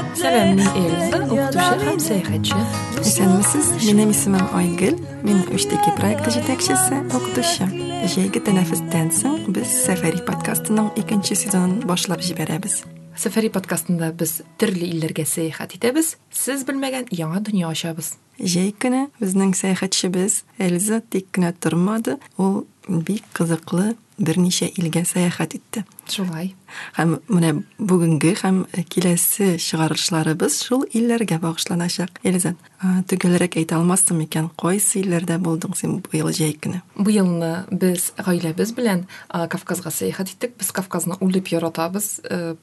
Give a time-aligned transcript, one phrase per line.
[0.00, 2.60] мин эльза укытучы һәм сәяхәтче
[3.02, 7.68] исәнмесез минем исемем айгөл мин үштеке проекты җитәкчесе укытучы
[8.14, 12.80] җәйге тәнәфестән соң без сәфәри подкастының икенче сезонын башлап җибәрәбез
[13.20, 19.52] сәфәри подкастында без төрле илләргә сәяхәт итәбез сез белмәгән яңа дөнья ачабыз җәй көне безнең
[19.58, 26.54] сәяхәтчебез эльза тик кенә тормады ул бик кызыклы берничә илгә сәяхәт итте шулай
[26.96, 32.20] һәм менә бүгенге һәм киләсе чыгарышларыбыз шул илләргә багышланачак.
[32.24, 36.80] Эльза төгәлрәк әйтә алмассың микән кайсы илләрдә булдың син быел җәй көне?
[36.96, 40.56] Быелны без гаиләбез белән кавказга сәяхәт иттек.
[40.60, 42.22] Без кавказны үлеп яратабыз.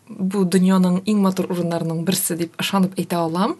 [0.09, 3.57] Бу дөньяның иң матур урыннарының берсе дип ышанып әйтә алам.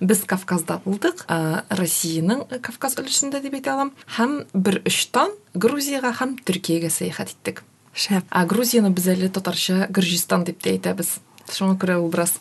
[0.00, 1.26] Без кавказда булдык
[1.70, 3.94] россиянең кавказ өлешендә дип әйтә алам.
[4.18, 7.62] Һәм бер очтан грузияга һәм төркиягә сәяхәт иттек.
[7.94, 11.18] Шәп а грузияны без әле татарча гөрҗистан дип тә әйтәбез
[11.50, 12.36] шуңа күрә ул бераз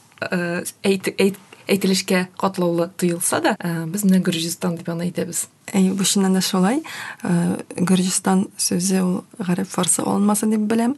[0.83, 1.13] әйт,
[1.69, 3.55] әйтелешкә катлаулы тоелса да
[3.89, 6.81] без менә гөрҗистан дип аны әйтәбез әй бу чыннан да шулай.
[7.21, 10.03] Гөрҗистан сүзе ул гарәп фарсы
[10.49, 10.95] дип беләм.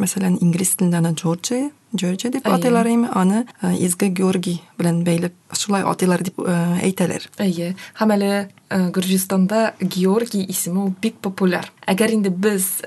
[0.00, 3.44] Мәсәлән инглиз телендә аны джорджия джорджия дип атыйлар аны
[3.78, 5.04] изге георгий белән
[5.52, 7.28] шулай атыйлар дип әйтәләр.
[7.38, 7.74] Әйе.
[7.98, 11.72] Һәм әле гөрҗистанда георгий исеме ул бик популяр.
[11.90, 12.80] Әгәр инде без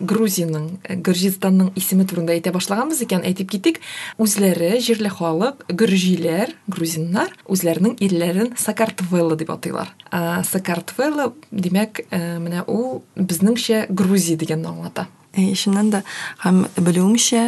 [0.00, 3.80] грузияның гөрҗистанның исеме турында әйтә башлаганбыз икән әйтеп китик
[4.18, 9.92] үзләре җирле халык грузиннар үзләренең илләрен сакартвелло дип атыйлар.
[10.48, 15.06] Сакартвелло димәк менә ул безнеңчә грузия дигәнне аңлата.
[15.30, 16.00] Чыннан да
[16.42, 17.42] һәм белүемчә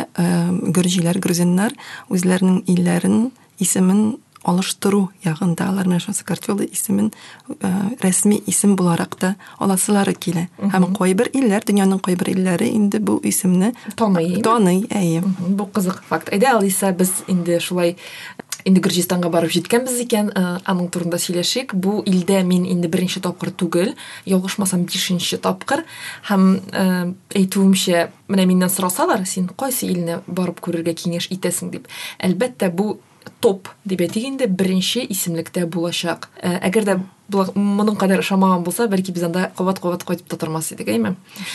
[0.77, 1.75] гөрҗиләр грузиннар
[2.13, 7.13] үзләренең илләрен исемен алыштыру ягында аларның шансыкартёлы исемен
[8.03, 13.73] рәсми исем буларак та аласылары килә һәм кайбер илләр дөньяның кайбер илләре инде бу исемне
[13.97, 15.23] таный таный әйе.
[15.23, 16.33] Бу кызык факт.
[16.33, 17.97] Әйдә алиса без инде шулай
[18.65, 23.95] инде гөрҗистанга барып җиткәнбез икән аның турында сөйләшик бу илдә мин инде беренче тапкыр түгел
[24.29, 25.85] ялгышмасам бишенче тапкыр
[26.29, 26.61] һәм
[27.35, 31.73] әйтүемчә менә миннән сорасалар син кайсы илне барып күрергә киңәш итәсең?
[31.73, 31.89] дип.
[32.23, 33.01] Әлбәттә бу
[33.41, 36.97] топ дип әйтик инде беренче исемлектә булачак әгәр дә
[37.57, 41.15] моның кадәр ышанмаган булса бәлки без анда кабат кабат кайтып та тормас идек әйме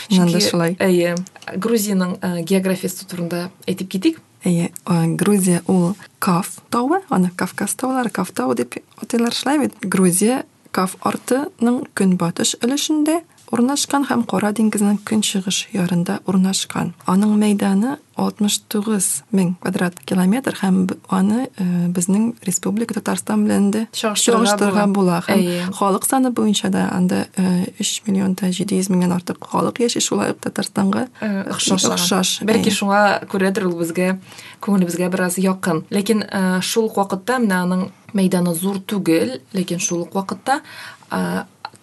[0.09, 0.77] чөнки шулай.
[0.79, 1.15] әйе
[1.55, 4.71] грузияның географиясы турында әйтеп китик әйе
[5.17, 10.95] грузия ул каф тауы аны кавказ таулары каф тауы дип атыйлар шулай бит грузия каф
[11.01, 13.21] артының көнбатыш өлешендә
[13.51, 16.93] урнашкан һәм Кара диңгезенең көнчыгыш ярында урнашкан.
[17.07, 20.79] Аның мәйданы 69 мең квадрат километр һәм
[21.13, 21.47] аны
[21.93, 25.21] безнең республика Татарстан белән дә чагыштырырга була.
[25.27, 30.33] Һәм халык саны буенча да анда 3 миллион та 700 меңнән артык халык яши, шулай
[30.33, 32.39] ук Татарстанга охшаш.
[32.47, 34.17] Бәлки шуңа күрәдер ул безгә
[34.65, 35.85] күңелебезгә бераз якын.
[35.93, 36.25] Ләкин
[36.65, 37.87] шул ук вакытта менә аның
[38.17, 40.61] мәйданы зур түгел, ләкин шул ук вакытта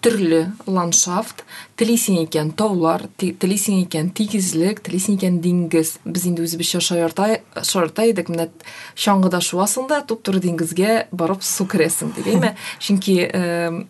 [0.05, 1.45] төрле ландшафт.
[1.75, 8.47] Телисең икән таулар телисең икән тигезлек телисең икән диңгез без инде үзебезчә шаярта идек менә
[9.01, 12.53] чаңгыда шуасың да туп туры диңгезгә барып су керәсең дип әйме
[12.85, 13.17] чөнки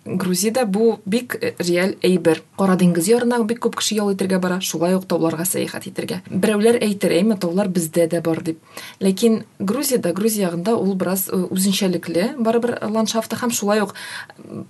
[0.07, 2.41] грузиядә бу бик реаль әйбер.
[2.57, 6.79] Кара диңгез ярына бик күп кеше ял итәргә бара шулай ук тауларга сәяхәт итәргә берәүләр
[6.87, 8.63] әйтер әйме таулар бездә дә бар дип
[9.03, 13.95] ләкин грузиядә грузия ягында ул бераз үзенчәлекле барыбер ландшафты һәм шулай ук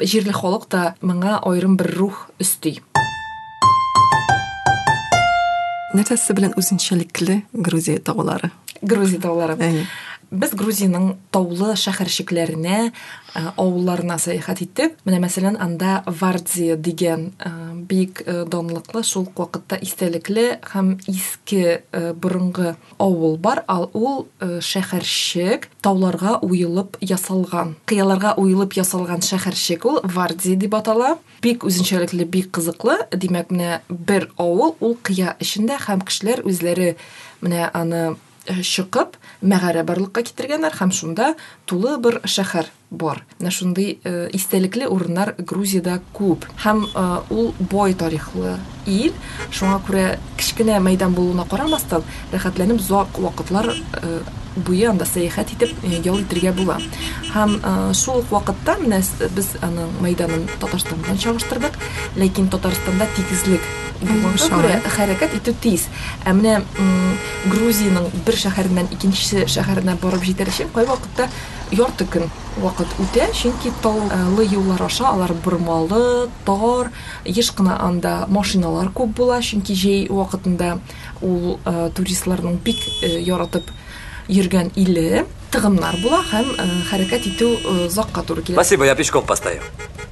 [0.01, 2.79] җирле халык та моңа айрым бер рух өсти.
[5.95, 8.51] Нәрсәсе белән үзенчәлекле Грузия таулары?
[8.83, 9.55] Грузия таулары.
[10.31, 12.93] Без Грузияның таулы шәһәрчекләренә,
[13.35, 14.97] авылларына сәяхәт иттек.
[15.05, 17.33] Менә мәсәлән, анда Вардзия дигән
[17.89, 23.65] бик данлыклы, шул вакытта истәлекле һәм иске борынгы авыл бар.
[23.69, 27.77] Ал ул шәһәрчек тауларга уелып ясалган.
[27.91, 31.19] Кыяларга уелып ясалган шәһәрчек ул Вардзия дип атала.
[31.43, 33.01] Бик үзенчәлекле, бик кызыклы.
[33.13, 36.95] Димәк, менә бер авыл ул кыя эчендә һәм кешеләр үзләре
[37.43, 38.15] менә аны
[38.45, 41.35] чыгып мәгарә барлыкка китергәннәр һәм шунда
[41.67, 43.23] тулы бер шәһәр бар.
[43.41, 43.99] Менә шундый
[44.37, 46.47] истәлекле урыннар Грузиядә күп.
[46.63, 46.87] Һәм
[47.31, 49.13] ул бай тарихлы ил,
[49.51, 50.07] шуңа күрә
[50.39, 53.73] кичкенә мәйдан булуына карамастан, рәхәтләнеп зуак вакытлар
[54.55, 55.73] буе анда сәяхәт итеп
[56.05, 56.77] ял итәргә була.
[57.33, 57.57] Һәм
[57.99, 59.01] шул ук вакытта менә
[59.35, 61.81] без аның мәйданын Татарстан белән чагыштырдык,
[62.21, 63.65] ләкин Татарстанда тигезлек
[64.05, 65.89] булганга күрә хәрәкәт итү тиз.
[66.23, 66.61] Ә менә
[67.51, 71.29] Грузияның бер шәһәреннән икенче шәһәренә барып җитәр өчен кай вакытта
[71.73, 72.07] ярты
[72.57, 76.91] вакыт үтә, чөнки таулы юллар аша алар бормалы, тар,
[77.25, 80.79] еш кына анда машиналар күп була, чөнки җәй вакытында
[81.23, 81.59] ул
[81.97, 83.71] туристларның бик яратып
[84.29, 85.27] йөргән иле.
[85.55, 88.59] Тыгымнар була һәм э, хәрәкәт итү э, озакка туры килә.
[88.59, 89.63] Спасибо, я пешком постою.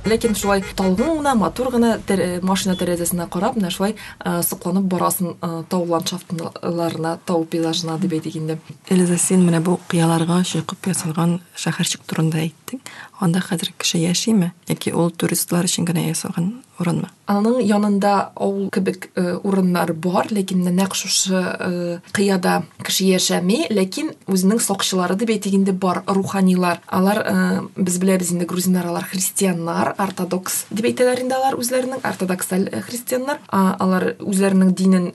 [0.03, 3.95] ләкин шулай талгын гына матур гына тәр- машина тәрәзәсенә карап менә шулай
[4.25, 8.59] э, сокланып барасың э, тау ландшафтларына тау пейзажына дип әйтик инде.
[8.91, 12.43] Элиза, син менә бу кыяларга чыгып ясалган шәһәрчек турында
[12.73, 12.81] әйттең.
[13.21, 14.53] Анда хәзер кеше яшиме?
[14.69, 17.09] Яки ул туристлар өчен генә ясалган урынмы?
[17.33, 24.11] аның янында авыл кебек э, урыннар бар ләкин нәкъ шушы э, кыяда кеше яшәми ләкин
[24.27, 27.37] үзенең сакчылары дип әйтик инде бар руханилар алар э,
[27.77, 34.13] без беләбез инде грузиннар алар христианнар ортодокс дип әйтәләр инде алар үзләренең ортодоксаль христианнар алар
[34.19, 35.11] үзләренең динен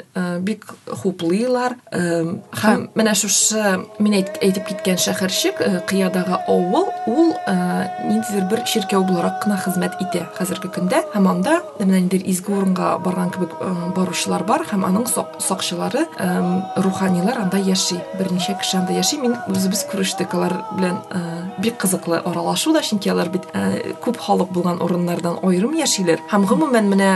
[0.47, 0.65] бик
[1.03, 3.61] хуплыйлар һәм менә шушы
[3.99, 5.59] әйт- әйтеп киткән шәһәрчек
[5.89, 11.03] кыядагы авыл ул э, ниндидер бер чиркәү буларак кына хезмәт итә хәзерге көндә.
[11.13, 16.05] Һәм анда ниндидер изге урынга барган кебек э, баручылар бар һәм аның сак- сакчылары
[16.75, 18.01] руханилар анда яши.
[18.19, 19.17] Берничә кеше анда яши.
[19.21, 21.21] Мин үзебез күрештек алар белән э,
[21.61, 23.47] бик кызыклы аралашу да чөнки алар бит
[24.03, 26.21] күп халык булган урыннардан аерым яшиләр.
[26.31, 27.09] Һәм гомумән менә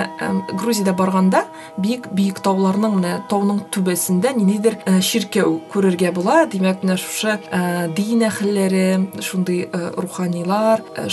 [0.57, 1.43] грузиядә барганда
[1.77, 6.45] бик биек тауларның менә тауның түбәсендә ниндидер чиркәү күрергә була.
[6.51, 7.37] Димәк менә шушы
[7.95, 11.07] дин әһелләре шундый э, руханилар э,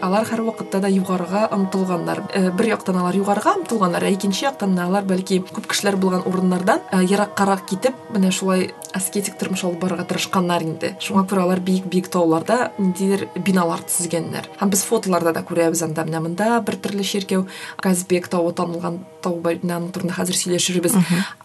[0.00, 2.22] алар һәрвакытта да югарыга омтылганнар.
[2.34, 6.80] Э, бер яктан алар югарыга омтылганнар ә икенче яктан алар бәлки күп кешеләр булган урыннардан
[6.92, 10.96] э, ераккарак китеп менә шулай аскетик тормыш алып барырга тырышканнар инде.
[11.00, 14.50] Шуңа күрә алар биек биек тауларда ниндидер биналар төзегәннәр.
[14.60, 16.04] Һәм без фотоларда да күрәбез анда.
[16.04, 17.46] Менә монда бер төрле чиркәү
[17.80, 20.94] казбек тауы танылган тау байнаны турында хәзер сөйләшербез.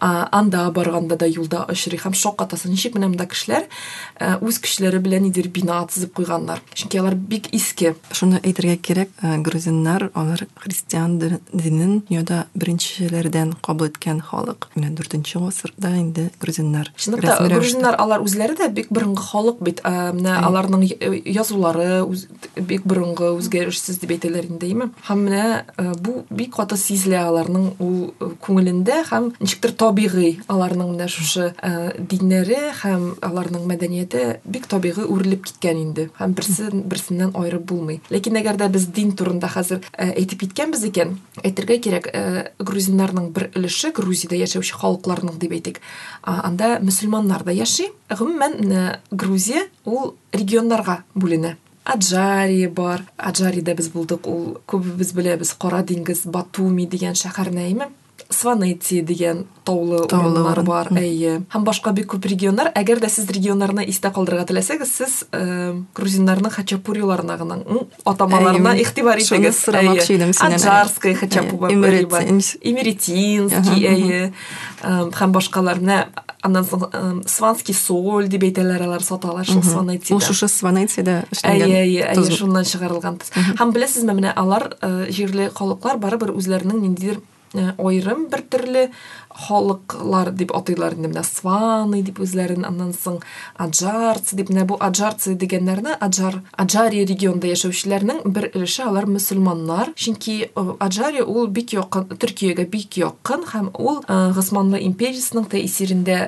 [0.00, 3.66] Анда барганда да юлда очрый һәм шок атасы ничек менә монда кешеләр
[4.20, 6.60] э, үз көчләре белән нидер бина төзеп куйганнар.
[6.74, 7.94] Чөнки алар бик иске.
[8.12, 14.68] Шуны әйтергә кирәк, э, грузиннар алар христиан ди- динен дөньяда беренчеләрдән кабул иткән халык.
[14.76, 19.22] Менә 4нче гасырда инде грузиннар Чынлап та рәсми рәвештә- грузиннар алар үзләре дә бик борынгы
[19.22, 19.80] халык бит.
[19.84, 20.84] Ә, менә аларның
[21.26, 22.04] язулары
[22.56, 24.66] бик борынгы үзгәрешсез дип әйтәләр инде
[25.08, 31.08] һәм менә э, бу бик каты сизелә аларның ул э, һәм ничектер табигый аларның менә
[31.10, 36.08] шушы э, диннәре һәм аларның мәдәнияте бик табигый үрелеп киткән инде.
[36.18, 38.00] Һәм берсе берсеннән аерып булмый.
[38.10, 42.08] Ләкин әгәр дә без дин турында хәзер э, әйтеп киткәнбез икән әйтергә кирәк
[42.58, 45.82] грузиннарның бер өлеше грузиядә яшәүче халыкларның дип әйтик
[46.22, 47.90] анда мөселманнар да яши.
[48.10, 51.56] Гомумән грузия ул регионнарга бүленә.
[51.86, 53.04] Аджари бар.
[53.16, 54.26] Аджарида без булдык.
[54.26, 57.90] Ул күбебез беләбез кара диңгез батуми дигән шәһәр нәйме
[58.30, 60.64] сванети дигән таулы урын.
[60.64, 60.88] бар.
[60.90, 62.72] Әйе һәм башка бик күп регионнар.
[62.74, 67.58] Әгәр дә сез регионнарны истә калдырырга теләсәгез сез э, грузиннарның хачапуриларына гына
[68.04, 69.58] атамаларына игътибар итегез.
[69.58, 71.72] сорамакчы идем аджарская хачапури бар.
[71.72, 72.58] Имеретинск.
[72.62, 74.32] имеретинский әйе
[74.82, 76.06] һәм башкалар менә
[76.46, 76.86] аннан соң
[77.28, 81.70] сванский соль дип әйтәләр алар саталар шул Ул сванетида шушы Сванетида Әйе, эшләнгән.
[81.70, 82.38] әйе, әйе, тозлык.
[82.38, 83.18] шуннан чыгарылган.
[83.58, 87.20] Һәм беләсезме, менә алар э, җирле халыклар барыбер үзләренең ниндидер
[87.58, 88.90] э, аерым бер төрле
[89.30, 91.10] халыклар дип атыйлар инде.
[91.10, 93.18] Менә сваны дип үзләрен аннан соң
[93.58, 94.50] аджарцы дип.
[94.52, 99.92] Менә бу аджарцы дигәннәрне аджар аджари регионда яшәүчеләрнең бер өлеше алар мөселманнар.
[99.96, 106.18] Чөнки э, аджари ул бик якын төркиягә бик якын һәм ул э, госманлы империясының тәэсирендә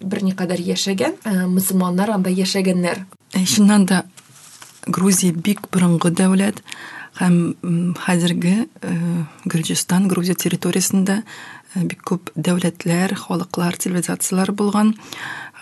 [0.00, 1.20] берникадәр яшәгән
[1.52, 3.04] мөселманнар анда яшәгәннәр.
[3.44, 4.04] Чыннан да
[4.86, 6.60] Грузия бик борынгы дәүләт.
[7.18, 8.92] Һәм хәзерге э,
[9.46, 14.94] Гөрҗистан, Грузия территориясендә э, бик күп дәүләтләр, халыклар, цивилизациялар булган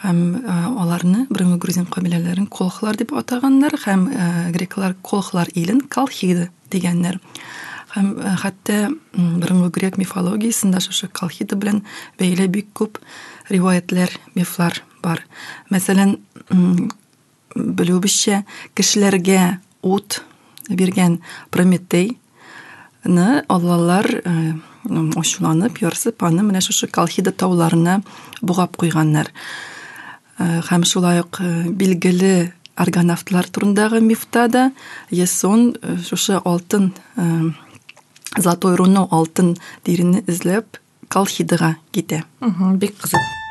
[0.03, 4.09] һәм э, аларны борынгы грузин кабиләләрен колхлар дип атаганнар һәм
[4.57, 7.21] греклар колхлар илен колхиды дигәннәр.
[7.93, 11.85] Һәм хәтта борынгы грек мифологиясендә шушы колхиды белән
[12.19, 12.97] бәйле бик күп
[13.53, 15.21] риваятләр, мифлар бар.
[15.69, 16.17] Мәсәлән,
[17.53, 20.23] белүебезчә кешеләргә ут
[20.69, 22.17] биргән Прометей
[23.05, 24.53] ны аллалар э,
[24.89, 28.01] ачуланып, ярсып, аны менә шушы Колхида тауларына
[28.41, 29.31] бугап куйганнар.
[30.39, 34.73] Э, Һәм шулай ук э, билгеле аргонавтлар турындагы мифта да
[35.11, 37.51] Ясон э, шушы алтын э,
[38.39, 40.79] золотой руно алтын дирене эзләп
[41.09, 42.25] Колхидага китә.
[42.41, 43.42] Мгм, бик кызык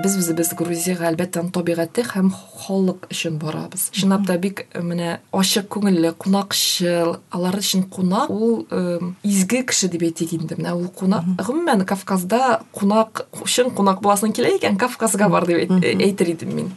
[0.00, 5.68] Ә, без үзебез грузияга әлбәттә табигатьтә һәм халык өчен барабыз чынлап та бик менә ачык
[5.74, 11.24] күңелле кунакчыл алар өчен кунак ул э, изге кеше дип әйтик инде менә ул кунак
[11.44, 16.72] гомумән кавказда кунак өчен кунак буласың килә икән кавказга бар дип әйт- әйтер идем мин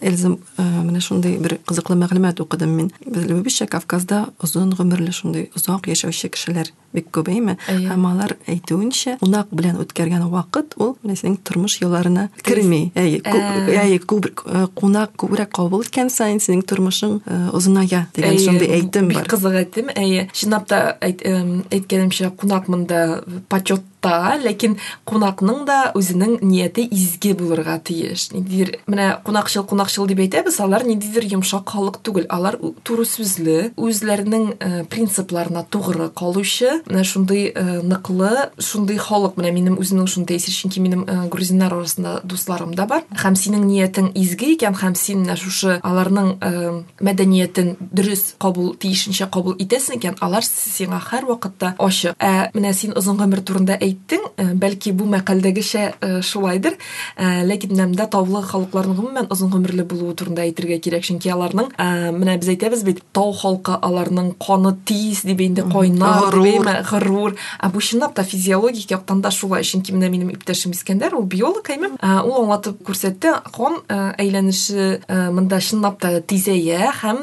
[0.00, 2.92] эльза менә шундый бер кызыклы мәгълүмат укыдым мин.
[3.06, 7.56] Белүебезчә кавказда озын гомерле шундый озак яшәүче кешеләр бик күп әйме?
[7.68, 12.90] Һәм алар әйтүенчә кунак белән үткәргән вакыт ул менә синең тормыш юлларына керми.
[12.98, 14.30] Әй әй күп
[14.74, 17.20] кунак күбрәк кабул иткән сайын синең тормышың
[17.54, 19.28] озыная дигән шундый әйтем бар.
[19.30, 20.28] кызык әйтем әйе.
[20.34, 24.76] Чынлап та әйткәнемчә кунакмын да почет та ләкин
[25.08, 28.30] кунакның да үзенең нияте изге булырга тиеш.
[28.32, 32.26] Ниндидер менә кунакчыл кунакчыл дип әйтәбез алар ниндидер йомшак халык түгел.
[32.32, 36.80] Алар туры сүзле үзләренең принципларына тугры калучы.
[36.88, 37.52] Менә шундый
[37.84, 39.36] ныклы шундый халык.
[39.40, 43.04] Менә минем үземнең шундый тәэсир чөнки минем грузиннар арасында дусларым да бар.
[43.12, 49.56] Һәм синең ниятең изге икән һәм син менә шушы аларның мәдәниятен дөрес кабул тиешенчә кабул
[49.60, 52.16] итәсең икән алар сиңа һәрвакытта ачык.
[52.16, 56.76] Ә менә син озын гомер турында әйттең бәлки бу мәкалдәгечә шулайдыр.
[57.18, 61.04] Ләкин менә таулы халыкларның гомумән озын гомерле булуы турында әйтергә кирәк.
[61.06, 61.70] Чөнки аларның
[62.16, 67.36] менә без әйтәбез бит тау халкы аларның каны тиз дип инде кайнар горур.
[67.60, 69.62] ә бу чынлап та физиологик яктан да шулай.
[69.62, 71.92] Чөнки менә минем иптәшем искәндәр ул биолог әйме?
[72.24, 77.18] Ул аңлатып күрсәтте кан әйләнеше монда чынлап та тизәя һәм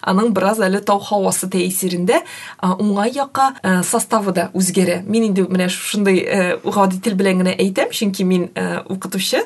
[0.00, 2.22] аның бераз әле тау һавасы тәэсирендә
[2.62, 3.52] уңай якка
[3.84, 5.02] составы да үзгәрә.
[5.06, 5.68] Мин инде менә
[6.04, 8.48] ушундай гади тил белән генә әйтәм чөнки мин
[8.90, 9.42] укытучы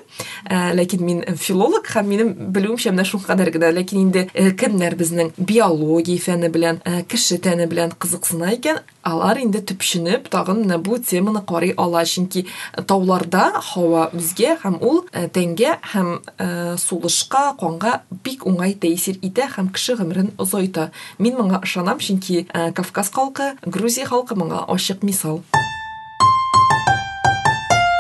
[0.49, 3.71] ләкин мин филолог һәм минем белүемчә менә шул кадәр генә.
[3.77, 4.27] Ләкин инде
[4.59, 10.79] кемнәр безнең биология фәне белән кеше тәне белән кызыксына икән алар инде төпченеп тагын менә
[10.83, 12.05] бу теманы карый ала.
[12.05, 12.47] Чөнки
[12.87, 19.97] тауларда һава үзгә һәм ул тәнгә һәм сулышка канга бик уңай тәэсир итә һәм кеше
[20.00, 20.91] гомерен озайта.
[21.19, 25.43] Мин моңа ышанам чөнки кавказ халкы грузия халкы моңа ачык мисал.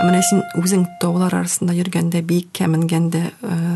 [0.08, 3.22] Менә син үзең таулар арасында йөргәндә биеккә менгәндә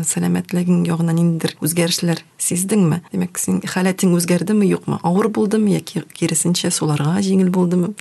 [0.09, 7.19] сәламәтлегең ягыннан ниндидер үзгәрешләр сиздеңме демәк син халәтең үзгәрдеме юкмы авыр булдымы яки киресенчә суларга
[7.21, 7.93] җиңел булдымы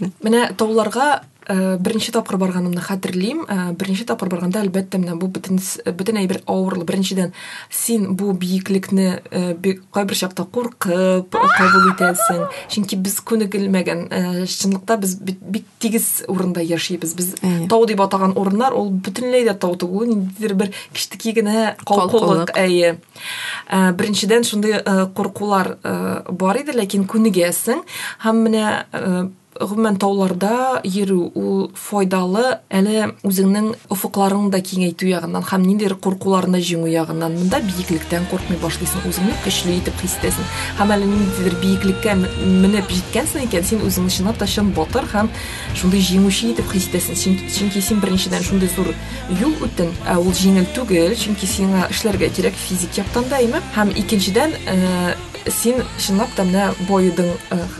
[1.48, 3.44] менә тауларга беренче тапкыр барганымны хәтерлим
[3.78, 5.58] беренче тапкыр барганда әлбәттә менә бу бөтен
[5.96, 7.32] бөтен әйбер авырлы беренчедән
[7.70, 9.22] син бу биеклекне
[9.92, 12.46] кайбер чакта куркып кабул итәсең.
[12.68, 17.14] Чөнки без күнегелмәгән чынлыкта без бик тигез урында яшибез.
[17.14, 17.34] Без
[17.68, 22.98] тау дип атаган урыннар ул бөтенләй дә тау түгел ниндидер бер кичтеки генә калкулык әйе.
[23.70, 24.78] Беренчедән шундый
[25.16, 25.76] куркулар
[26.30, 27.82] бар иде ләкин күнегәсең.
[28.22, 35.94] Һәм менә гомумән тауларда йөрү ул файдалы әле үзеңнең офыкларыңны да киңәйтү ягыннан һәм ниндидер
[36.02, 40.48] куркуларны җиңү ягыннан монда биеклектән куркмый башлыйсың үзеңне көчле итеп хис итәсең
[40.80, 45.28] һәм әле ниндидер биеклеккә менеп җиткәнсең икән син үзеңне чынлап та чын батыр һәм
[45.76, 48.88] шундый җиңүче итеп хис итәсең чөнки син беренчедән шундый зур
[49.42, 53.42] юл үттең ә ул җиңел түгел чөнки сиңа эшләргә кирәк физик яктан да
[53.76, 54.56] һәм икенчедән
[55.50, 57.30] син чынлап та менә байыдың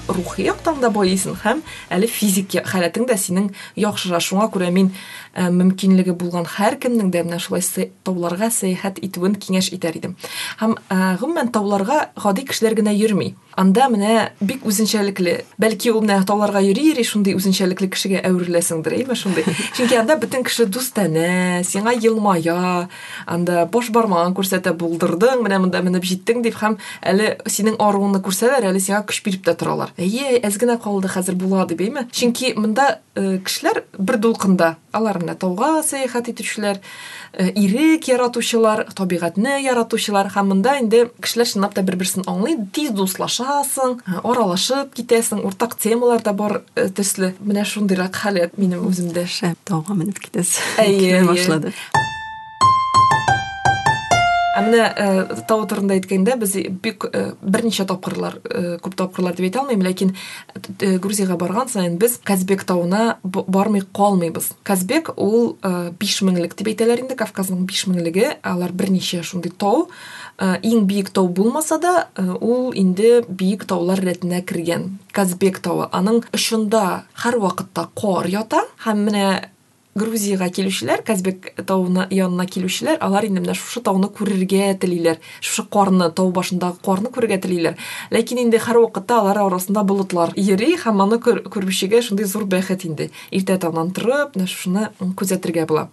[0.08, 4.90] рухи яктан да байыйсың һәм әле физик халәтең дә синең яхшыра шуңа күрә мин
[5.32, 7.62] мөмкинлеге булган һәркемнең дә менә шулай
[8.04, 10.16] тауларга сәяхәт итүен киңәш итәр идем.
[10.60, 10.76] Һәм
[11.20, 13.32] гомумән тауларга гади кешеләр генә йөрми.
[13.56, 19.16] Анда менә бик үзенчәлекле бәлки ул менә тауларга йөри йөри шундый үзенчәлекле кешегә әвереләсеңдер әйме
[19.16, 19.44] шундый.
[19.76, 22.88] Чөнки анда бөтен кеше дустана сиңа елмая
[23.26, 28.70] анда баш бармагын күрсәтә булдырдың менә монда менеп җиттең дип һәм әле синең аруыңны күрсәләр
[28.70, 32.06] әле сиңа көч биреп тә торалар әйе әз генә калды хәзер була дип әйме?
[32.12, 36.80] Чөнки монда кешеләр бер дулкында алар менә тауга сәяхәт итүчеләр
[37.52, 43.98] ирек яратучылар табигатьне яратучылар һәм монда инде кешеләр чынлап та бер берсен аңлый тиз дуслашасың
[44.22, 47.34] аралашып китәсең уртак темалар да бар төсле.
[47.44, 51.22] Менә шундыйрак халәт минем үземдә шәп тауга менеп китәсең әйе.
[51.28, 51.76] башлады.
[54.56, 54.84] Ә менә
[55.48, 57.06] тау турында әйткәндә без бик
[57.42, 58.38] берничә тапкырлар
[58.84, 60.14] күп тапкырлар дип әйтә алмыйм ләкин
[61.02, 65.56] грузияга барган саен без казбек тауына бармый калмыйбыз казбек ул
[66.00, 67.86] биш меңлек дип әйтәләр инде кавказның биш
[68.42, 69.88] алар берничә шундый тау.
[70.40, 72.08] Иң биек тау булмаса да
[72.40, 79.26] ул инде биек таулар рәтенә кергән казбек тауы аның очында һәрвакытта кар ята һәм менә
[79.94, 85.18] грузияга килүчеләр казбек тауына янына килүчеләр алар инде менә шушы тауны күрергә телиләр.
[85.40, 87.76] Шушы карны тау башындагы карны күрергә телиләр.
[88.14, 90.32] Ләкин инде һәрвакытта алар арасында болытлар.
[90.36, 93.10] Йөри һәм аны күрүчегә шундый зур бәхет инде.
[93.30, 95.90] Иртә таңнан торып менә шушыны күзәтергә була.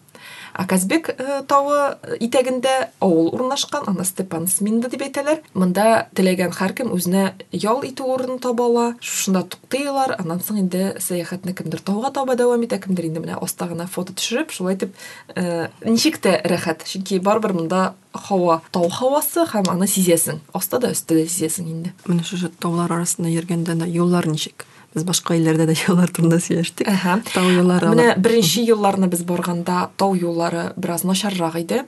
[0.54, 5.42] Аказбек э, тауы итәгендә авыл урнашкан аны степан сминда дип әйтәләр.
[5.54, 10.16] Монда теләгән һәркем үзенә ял итү урынын таба ала шушында туктыйлар.
[10.20, 14.52] Аннан соң инде сәяхәтне кемдер тауга таба дәвам итә кемдер инде менә астагына фото төшереп
[14.56, 14.96] шулай итеп
[15.36, 16.88] э, ничек тә рәхәт.
[16.90, 20.42] Чөнки барыбер монда һава тау һавасы һәм аны сизәсең.
[20.54, 21.94] Аста да өстә дә сизәсең инде.
[22.08, 24.66] Менә шушы таулар арасында йөргәндә дә юллар ничек?
[24.96, 27.20] Без башка илләрдә дә юллар турында сөйләштек Әһә.
[27.30, 28.20] тау юллары менә алар.
[28.20, 31.84] беренче елларны без барганда тау юллары бераз начаррак иде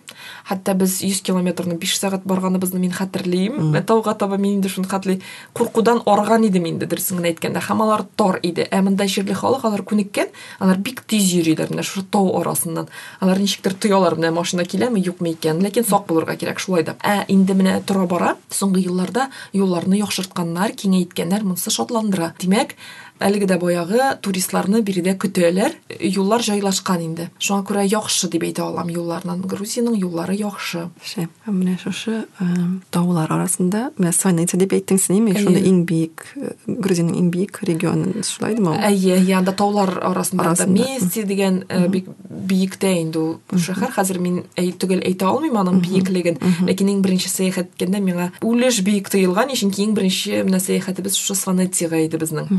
[0.45, 5.19] хәтта без 100 километрны 5 сәгать барганыбызны мин хәтерлим тауга таба мин инде шуны хәтли
[5.53, 9.65] куркудан арган идем инде дөресен генә әйткәндә һәм алар тар иде ә монда җирле халык
[9.65, 10.29] алар күнеккән
[10.59, 12.87] алар бик тиз йөриләр менә шушы тау арасыннан
[13.19, 17.25] алар ничектер тоялар менә машина киләме юкмы икән ләкин сак булырга кирәк шулай да ә
[17.27, 22.75] инде менә тора бара соңгы елларда юлларны яхшыртканнар киңәйткәннәр монысы шатландыра димәк
[23.21, 27.29] әлеге дә баягы туристларны биредә көтәләр юллар җайлашкан инде.
[27.39, 30.87] Шуңа күрә яхшы дип әйтә алам юлларның грузиянең юллары яхшы.
[31.05, 31.31] Шәп.
[31.47, 32.47] Менә шушы э,
[32.91, 35.69] таулар арасында менә Сваница дип әйттең име шунда Әйе.
[35.69, 38.77] иң э, Грузиянең иң биек регионы шулаймы ул?
[38.77, 43.39] әйе янда таулар арасында да Мести деген э, бик биектә инде ул.
[43.51, 46.39] Шәһәр хәзер мин түгел әйтә алмыйм аның биеклеген.
[46.67, 51.35] Ләкин иң беренче сәяхәт иткәндә миңа үлеш биек тоелган чөнки иң беренче менә сәяхәтебез шушы
[51.41, 52.49] Сванецига иде безнең.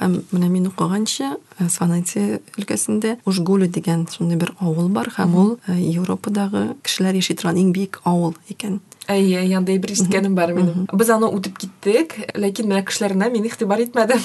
[0.00, 7.18] Мин укыганча э, Сваница өлкәсендә Ужгулю дигән шундый бер авыл бар һәм ул Европадагы кешеләр
[7.20, 8.80] яши торган иң биек авыл икән.
[9.08, 13.80] әйе янда бер ишеткәнем бар минем без аны үтеп киттек ләкин менә кешеләренә мин игътибар
[13.86, 14.20] итмәдем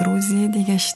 [0.00, 0.94] Грузия дигәч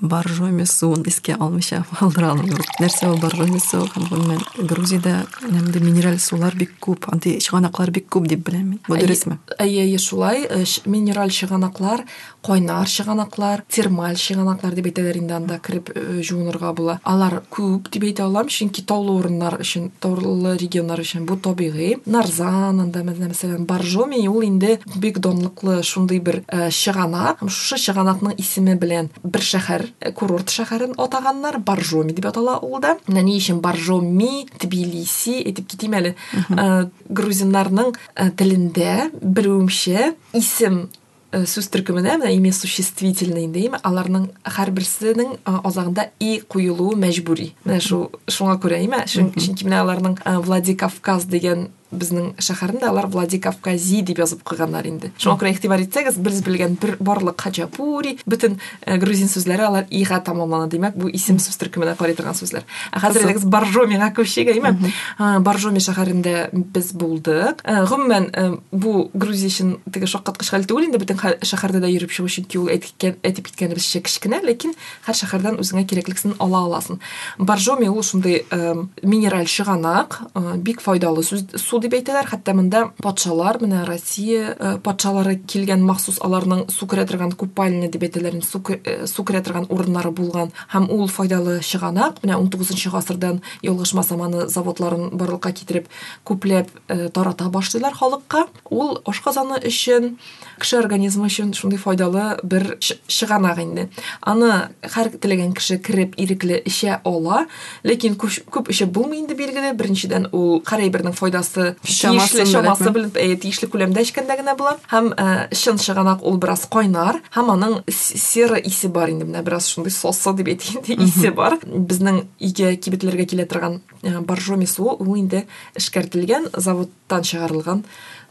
[0.00, 2.64] Боржоми суын искә алмыйча калдыралым юк.
[2.82, 5.14] Нәрсә ул Боржоми суы һәм гомумән Грузиядә
[5.46, 8.80] нәмле минераль сулар бик күп, антый чыганаклар бик күп дип беләм мин.
[8.88, 9.38] Бу дөресме?
[9.58, 10.44] Әйе, әйе, шулай.
[10.48, 12.04] Э, Минераль чыганаклар,
[12.44, 16.98] кайнар чыганаклар, термаль чыганаклар дип әйтәләр инде анда кереп э, жуынырга була.
[17.04, 21.98] Алар күп дип әйтә алам, чөнки таулы урыннар өчен, таулы регионнар өчен бу табигый.
[22.06, 27.40] Нарзан, анда мәсәлән, мәсәлән, Боржоми ул инде бик данлыклы шундый бер э, чыганак.
[27.42, 29.83] Һәм Шушы чыганакның исеме белән бер шәһәр, э,
[30.14, 32.96] курорт шәһәрен атаганнар, Боржоми дип атала ул да.
[33.08, 36.14] Ни өчен Боржоми, Тбилиси әйтеп китим әле.
[36.50, 40.88] Э, Грузиннарның э, телендә берүмчә исем
[41.32, 47.80] э, сүз төркеменә менә имя существительный дейме аларның һәрберсенең э, азагында и куелуы мәҗбүри менә
[47.84, 54.02] шу шуңа күрә име Чөн- чөнки менә аларның э, Владикавказ дигән безнең шәһәрендә алар Владикавкази
[54.02, 58.98] дип язып куйганнар инде шуңа күрә игътибар итсәгез без белгән бер барлык хачапури бөтен э,
[58.98, 63.22] грузин сүзләре алар ига тамамлана димәк бу исем сүз төркеменә карый торган сүзләр ә хәзер
[63.22, 63.30] Кызык.
[63.30, 64.74] әйтегез Боржомига күчик әйме?
[65.18, 70.88] Ә, Боржоми шәһәрендә без булдык Ә, гомумән ә, бу Грузия өчен теге шаккаткыч хәл түгел
[70.88, 74.74] инде бөтен һәр шәһәрдә дә йөреп чыгу чөнки ул әйтеп киткәнебезчә кечкенә ләкин
[75.06, 77.00] һәр шәһәрдән үзеңә кирәклесен ала аласың.
[77.38, 80.20] Боржоми ул шундый ә, минераль чыганак
[80.60, 81.40] бик файдалы су
[81.84, 87.34] дип әйтәләр хәтта монда патшалар менә Россия ә, патшалары килгән махсус аларның су керә торган
[87.36, 88.62] купальня дип әйтәләр су
[89.10, 95.10] су керә торган урыннары булган һәм ул файдалы чыганак менә 19 гасырдан ялгышмасам аны заводларын
[95.12, 95.90] барлыкка китереп
[96.24, 100.16] күпләп э, тарата башлыйлар халыкка ул ашказаны өчен
[100.58, 103.88] кеше организмы өчен шундый файдалы бер чы- чыганак инде.
[104.20, 107.44] Аны һәр теләгән кеше кереп ирекле эчә ала
[107.84, 113.68] ләкин күп, эчеп булмый инде билгеле беренчедән ул һәр файдасы тиешле чамасы белән э, тиешле
[113.68, 114.76] күләмдә эчкәндә генә була.
[114.90, 119.24] Һәм э, чын чыганак ул бераз кайнар һәм аның с- сера исе бар инде.
[119.24, 121.58] Менә бераз шундый сосы дип әйткәндә исе бар.
[121.64, 127.84] Безнең өйгә кибетләргә килә торган э, боржоми суы ул инде эшкәртелгән заводтан чыгарылган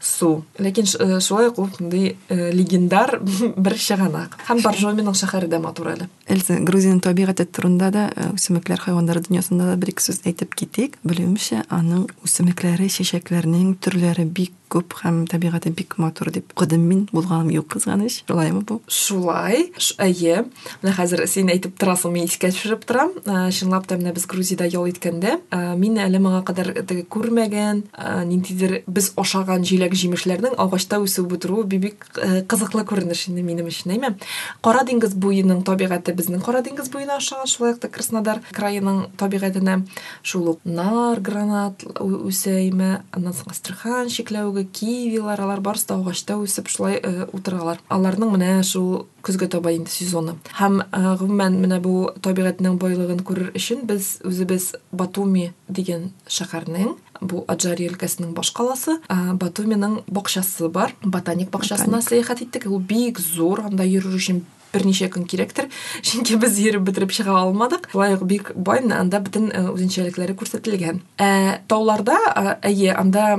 [0.06, 0.44] су.
[0.60, 3.18] Ләкин э, шулай ук ул э, легендар
[3.56, 6.08] бер чыганак һәм боржоминың шәһәре дә матур әле.
[6.30, 10.98] Әлсе Грузияның табигате турында да э, үсемлекләр хайваннары дөньясында да бер ике сүз әйтеп китик.
[11.04, 17.06] Белүемчә, аның үсемлекләре, чәчәкләренең төрләре бик күп һәм табигате бик матур дип укыдым мин.
[17.12, 18.24] Булганым юк кызганыч.
[18.28, 18.80] Шулаймы бу?
[18.88, 19.70] Шулай,
[20.02, 20.44] әйе.
[20.82, 23.14] Менә хәзер син әйтеп торасың, мин искә төшереп торам.
[23.54, 25.38] Чынлап та менә без Грузиядә ял иткәндә,
[25.78, 27.84] мин әле моңа кадәр теге күрмәгән,
[28.28, 33.92] ниндидер без ашаган җиләк-җимешләрнең агачта үсеп утыруы бик бик ә, кызыклы күренеш инде минем өчен,
[33.94, 34.14] әйме?
[34.64, 39.80] Кара диңгез буеның табигате безнең Кара диңгез буена охшаган, шулай ук Краснодар краеның табигатенә
[40.22, 43.52] шул нар, гранат үсә име, аннан соң
[44.54, 47.00] чикләвеге, кивилар, алар барысы да агачта үсеп шулай
[47.32, 47.80] утыралар.
[47.88, 50.36] Аларның менә шул көзгә таба инде сезоны.
[50.58, 57.88] Һәм гомумән менә бу табигатьнең байлыгын күрер өчен без үзебез Батуми дигән шәһәрнең бу Аджари
[57.88, 60.94] өлкәсенең баш каласы, Батуминың бакчасы бар.
[61.02, 62.66] Ботаник бакчасына сәяхәт иттек.
[62.66, 65.70] Ул бик зур, анда йөрер өчен берничә көн кирәктер
[66.06, 71.00] чөнки без йөреп бетереп чыга алмадык шулай ук бик бай анда бөтен э, үзенчәлекләре күрсәтелгән
[71.18, 72.18] ә тауларда
[72.62, 73.38] әйе анда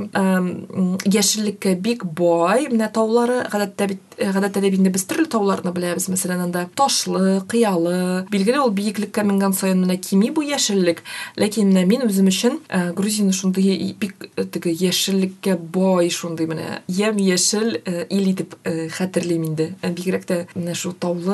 [1.04, 6.66] яшеллеккә бик бай менә таулары гадәттә бит гадәттә дә инде без төрле тауларны беләбез анда
[6.76, 11.02] ташлы кыялы билгеле ул биеклеккә менгән саен менә кими бу яшеллек
[11.36, 17.20] ләкин менә мин үзем өчен ә, грузия шундый бик теге яшеллеккә бай шундый менә ям
[17.20, 18.32] яшел ил
[18.64, 21.25] ә, хәтерлим инде бигрәк тә менә таулы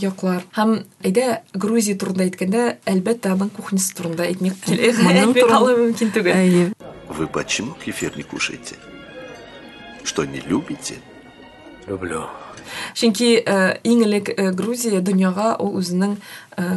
[0.00, 0.44] яклар.
[0.56, 4.56] Һәм әйдә грузия турында әйткәндә әлбәттә аның кухнясы турында әйтмәк
[5.84, 6.72] мөмкин түгел.
[7.08, 8.76] Вы почему кефир не кушаете?
[10.04, 10.96] Что не любите?
[11.86, 12.26] Люблю.
[12.96, 13.44] чөнки
[13.84, 16.20] иң элек грузия дөньяга ул үзенең Э,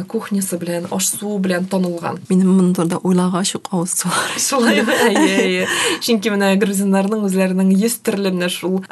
[0.08, 2.18] кухнясы белән аш суу белән танылган.
[2.28, 4.04] Минем моны турында уйлагач ук авыз
[4.48, 5.66] шулаймы әйе
[6.04, 8.82] чөнки менә грузиннарның үзләренең йөз төрле шул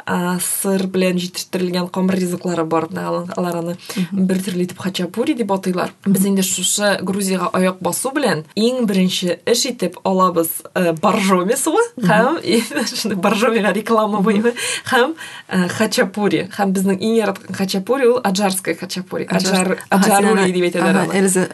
[0.43, 3.75] сыр белән җитештерелгән камыр ризыклары бар алар аны
[4.11, 5.93] бер төрле итеп хачапури дип атыйлар.
[6.05, 11.83] Без инде шушы грузияга аяк басу белән иң беренче эш итеп алабыз э, боржоми суы
[12.01, 12.39] һәм
[13.23, 14.53] боржомига реклама буймы
[14.91, 15.15] һәм
[15.47, 16.47] э, хачапури.
[16.55, 19.27] Һәм безнең иң яраткан хачапури ул аджарская хачапури.
[19.29, 21.47] Аджар аджарури дип Эльза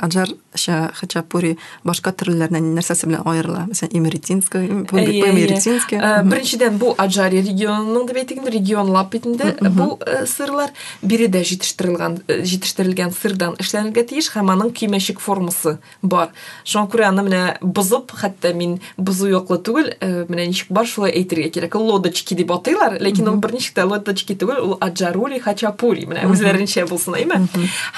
[0.00, 0.30] аджар
[0.96, 3.66] хачапури башка төрләреннән нәрсәсе белән аерыла?
[3.68, 6.22] Мәсәлән, имеретинская, имеретинская.
[6.24, 10.72] Беренчедән бу Аджари регионының дип әйтик регионлап бит инде бу сырлар
[11.04, 16.32] биредә җитештерелгән җитештерелгән сырдан эшләнергә тиеш һәм аның кимәчек формасы бар.
[16.64, 21.52] Шуңа күрә аны менә бозып, хәтта мин бозу яклы түгел, менә ничек бар шулай әйтергә
[21.60, 21.76] кирәк.
[21.76, 27.20] Лодочки дип атыйлар, ләкин ул берничек тә лодочки түгел, ул аджарули хачапури, менә үзләренчә булсын,
[27.20, 27.44] әйме?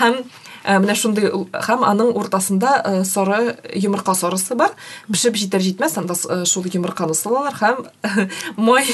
[0.03, 0.23] Һәм
[0.65, 1.27] Э, менә шундый
[1.67, 4.71] һәм аның уртасында э, сары йомырка сарысы бар.
[5.11, 7.83] Пешеп җитәр җитмәс анда э, шул йомырканы салалар һәм
[8.69, 8.87] май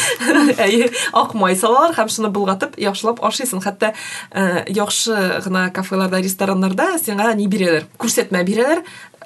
[0.66, 3.62] әйе ак май салалар һәм шуны болгатып яхшылап ашыйсың.
[3.64, 3.94] Хәтта
[4.74, 5.14] яхшы
[5.46, 7.86] гына кафеларда рестораннарда сиңа ни бирәләр?
[7.98, 8.82] Күрсәтмә бирәләр.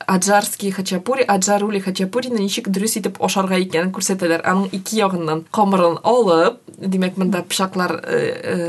[0.09, 4.41] Аджарский хачапури аджарули хачапурины ничек дөрес итеп ашарга икәнен күрсәтәләр.
[4.49, 6.63] Аның ике ягыннан камырын алып
[7.19, 7.99] монда пычаклар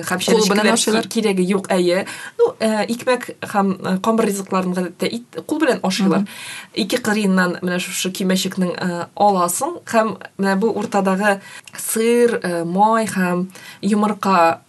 [0.10, 2.06] һәм чәнечкеләр кирәге юк әйе.
[2.38, 6.28] Ну икмәк һәм камыр ризыкларын гадәттә кул белән ашыйлар.
[6.75, 8.75] Ике кырыеннан менә шушы кимәчекнең
[9.15, 11.39] аласың һәм менә бу уртадагы
[11.78, 13.47] сыр май һәм
[13.82, 14.60] йомырка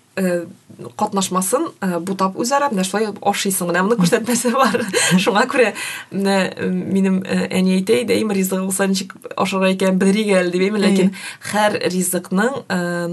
[0.99, 1.69] катнашмасын
[2.07, 4.85] бутап үзара менә шулай ашыйсың менә моны күрсәтмәсе бар.
[5.25, 5.73] Шуңа күрә
[6.11, 6.37] менә
[6.69, 11.12] минем әни әйтә иде им ризыгы булса ничек ашарга икән белергә әле дип ләкин
[11.51, 12.61] һәр ризыкның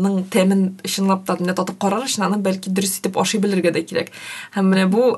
[0.02, 3.84] ның тәмен чынлап та менә татып карар өчен аны бәлки дөрес итеп ашый белергә дә
[3.88, 4.12] кирәк.
[4.56, 5.12] Һәм менә бу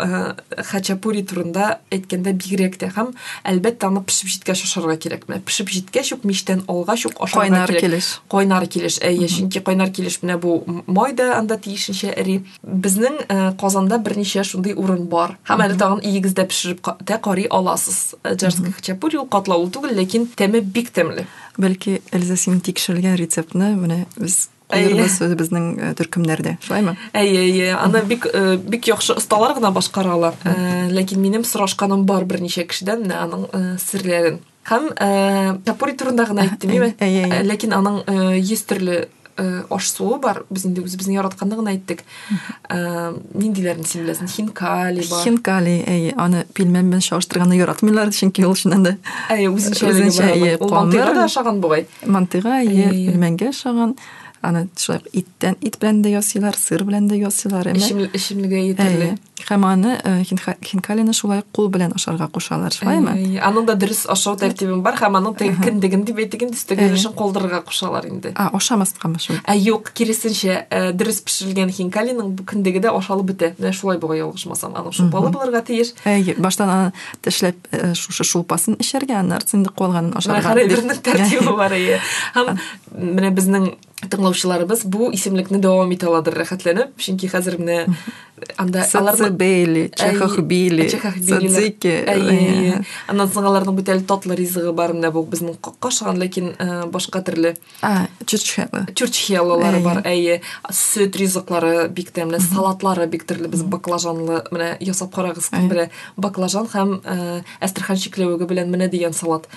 [0.71, 3.13] хачапури турында әйткәндә бигрәк тә һәм
[3.49, 5.27] әлбәттә аны пешеп җиткәч ашарга кирәк.
[5.29, 8.03] Менә пешеп җиткәч үк мичтән алгач ук ашарга кирәк.
[8.29, 8.99] кайнар килеш.
[9.03, 13.19] Әйе чөнки кайнар килеш менә бу май да анда тиешенчә эри безнең
[13.59, 19.19] казанда берничә шундый урын бар һәм әле тагын өегездә пешереп тә карый аласыз жарский хачапури
[19.21, 25.15] ул катлаулы түгел ләкин тәме бик тәмле бәлки эльза син тикшерелгән рецептны менә без Куербыз
[25.33, 26.59] безнең төркемнәрдә.
[26.61, 26.93] Шулаймы?
[27.17, 27.69] Әйе, әйе.
[27.73, 28.27] Аны бик
[28.69, 30.37] бик яхшы осталар гына башкаралар.
[30.93, 33.47] Ләкин минем сорашканым бар берничә кешедән менә аның
[33.81, 34.37] серләрен.
[34.69, 34.91] Һәм
[35.65, 36.75] Чапури турында гына әйттем,
[37.49, 38.03] ләкин аның
[38.37, 39.07] йөз төрле
[39.69, 40.43] аш суы бар.
[40.49, 42.03] Без инде үзебезнең яратканлыгын әйттек
[42.69, 45.23] ниндиләрен син беләсең хинкали бар.
[45.25, 48.95] Хинкали әйе аны пилмән белән чагыштырганны яратмыйлар чөнки ул чыннан да.
[49.29, 53.95] Бар ул мантыйга да ашаган бугай мантыйга әйе пилмәнгә ашаган
[54.41, 59.09] аны шулай иттән ит белән дә ясыйлар сыр белән дә ясыйлар эчемлеге әйтерле
[59.47, 63.15] һәм аны хинкалины шулай кул белән ашарга кушалар шулаймы?
[63.39, 68.07] Аның да дөрес ашау тәртибе бар һәм аның кендеген дип әйтеген өстәге эшен калдырырга кушалар
[68.09, 68.33] инде.
[68.35, 69.39] А ашамаскамы шул?
[69.47, 74.95] Ә юк киресенчә дөрес пешерелгән хинкалиның кендеге дә ашалып бетә менә шулай бугай ялгышмасам аның
[74.99, 75.95] шулпалы булырга тиеш.
[76.05, 76.93] Әйе баштан аны
[77.25, 80.55] тешләп шушы шулпасын эчәргә аннары инде калганын ашарга
[81.03, 81.99] тәртибе бар әйе
[82.35, 82.57] һәм
[82.95, 86.93] менә безнең тыңлаучыларыбыз бу исемлекне дәвам итә аладыр рәхәтләнеп.
[87.03, 87.81] Чөнки хәзер менә
[88.55, 91.95] анда аларны бейли чехахбили садзики
[93.07, 96.53] андан соң аларның бит әле татлы ризыгы бар менә бу безнең кашыган ләкин
[96.93, 97.55] башка төрле
[98.25, 100.39] чурчхела чурчхелалары бар әйе.
[100.73, 106.95] Сөт ризыклары бик тәмле салатлары бик төрле без баклажанлы менә ясап карагыз белә баклажан һәм
[107.63, 109.47] әстерхан чикләвеге белән менә дигән салат.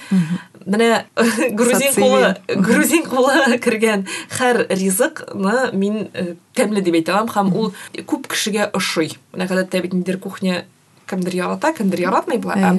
[0.66, 1.04] Менә
[1.58, 4.06] грузин кулы грузин кулы кергән
[4.38, 6.08] һәр ризыкны мин
[6.54, 7.72] тәмле дип әйтә алам һәм ул
[8.06, 9.16] күп кешегә ошый
[9.82, 10.64] бит ниндидер кухня
[11.08, 12.70] кемдер ярата кемдер яратмый була Әйе, ә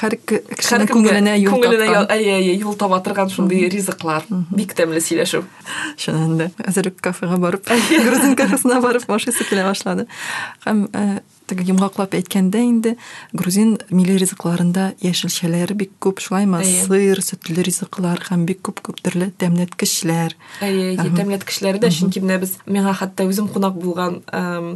[0.00, 1.34] Һәр ке- кешенең һәркемгә күңеленә
[2.56, 5.44] юл таба торган шундый ризыклар бик тәмле сөйләшү
[5.98, 6.50] Шуннан да.
[6.58, 7.68] Хәзер үк кафега барып,
[8.08, 10.06] грузин кафесына барып ашыйсы килә башлады.
[10.66, 10.86] Һәм
[11.46, 12.96] э, теге йомгаклап әйткәндә инде
[13.32, 16.62] грузин милли ризыкларында яшелчәләр бик күп, шулаймы?
[16.64, 20.36] Сыр, сөтле ризыклар һәм бик күп күп төрле тәмләткечләр.
[20.60, 24.22] әйе тәмләткечләре дә чөнки менә без миңа хәтта үзем кунак булган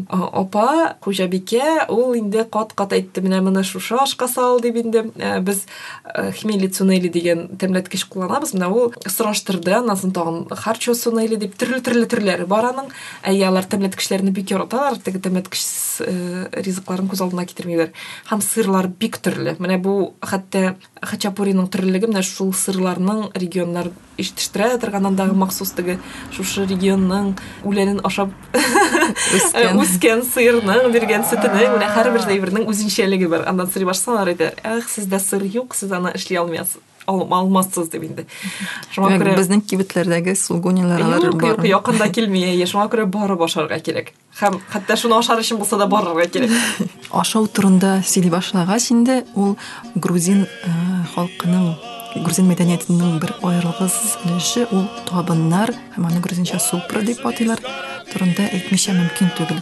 [0.09, 5.41] апа хуҗабикә ул инде кат кат әйтте менә моны шушы ашка сал дип инде Ә,
[5.41, 5.67] без
[6.05, 8.55] э, хмели цунели дигән тәмләткеч кулланабыз.
[8.57, 12.91] Менә ул сораштырды аннан соң тагын харчо цунели дип төрле төрле төрләре бар аның.
[13.27, 15.65] Әйе алар тәмләткечләрне бик яраталар теге тәмләткеч
[16.07, 17.91] э, ризыкларын күз алдына китермиләр
[18.31, 19.57] һәм сырлар бик төрле.
[19.59, 25.99] Менә бу хәтта хачапуриның төрлелеге менә шул сырларның регионнар итештерә торган андагы махсус теге.
[26.37, 28.31] Шушы регионның үләнен ашап
[29.37, 29.81] Үскән.
[29.81, 33.47] үскән сыерның биргән сөтенең менә һәрбер әйбернең үзенчәлеге бар.
[33.51, 38.05] Андан сорый башlasалар әйтә эх сездә сыр юк сез аны эшли алмассыз ал- алмассыз дип
[38.07, 38.27] инде
[38.95, 41.69] шуңа күрә безнең кибетләрдәге сулгунилар алар юк юк бар.
[41.71, 45.87] якында килми әйе шуңа күрә барып ашарга кирәк һәм хәтта шуны ашар өчен булса да
[45.87, 46.51] барырга кирәк
[47.23, 49.57] Ашау турында сөйли башлагач инде ул
[49.97, 50.75] грузин э,
[51.15, 51.75] халкының
[52.25, 57.63] грузин мәдәниятенең бер аерылгыс өлеше ул табыннар һәм аны грузинча супра дип атыйлар
[58.11, 59.61] турында әйтмичә мөмкин түгел.